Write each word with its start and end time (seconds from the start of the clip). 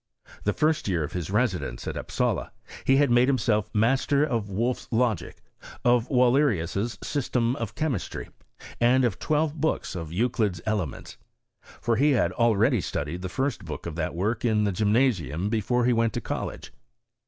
'Hie 0.47 0.51
fir<i 0.51 0.87
real 0.95 1.03
o( 1.03 1.07
his 1.09 1.29
■t 1.29 1.93
npsa]a, 2.09 2.49
he 2.85 2.95
had 2.97 3.11
made 3.11 3.29
bimself 3.29 3.71
ma5teT 3.71 4.25
of 4.25 4.49
Wolfs 4.49 4.87
Lo^, 4.91 5.33
of 5.85 6.09
Wallerius's 6.09 6.97
System 7.03 7.55
of 7.57 7.75
Chemistry, 7.75 8.29
and 8.79 9.05
of 9.05 9.19
twelTe 9.19 9.53
boolES 9.59 9.95
of 9.95 10.11
Euclid's 10.11 10.59
Elements: 10.65 11.17
for 11.61 11.97
he 11.97 12.13
had 12.13 12.33
aU 12.35 12.55
readj 12.55 12.81
studied 12.81 13.21
the 13.21 13.27
Rnt 13.29 13.63
book 13.63 13.85
of 13.85 13.95
that 13.95 14.13
woiic 14.13 14.43
in 14.43 14.63
the 14.63 14.71
Gymnasium 14.71 15.49
before 15.49 15.85
he 15.85 15.93
went 15.93 16.13
to 16.13 16.21
eoUege. 16.21 16.71